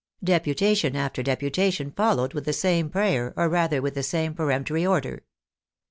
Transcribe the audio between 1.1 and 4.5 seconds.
deputation followed with the same prayer, or rather with the same